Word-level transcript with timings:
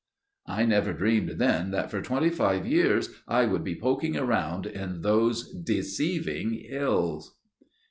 I 0.47 0.65
never 0.65 0.93
dreamed 0.93 1.37
then 1.37 1.69
that 1.69 1.91
for 1.91 2.01
twenty 2.01 2.31
five 2.31 2.65
years 2.65 3.09
I 3.27 3.45
would 3.45 3.63
be 3.63 3.79
poking 3.79 4.17
around 4.17 4.65
in 4.65 5.03
those 5.03 5.53
deceiving 5.53 6.53
hills. 6.67 7.35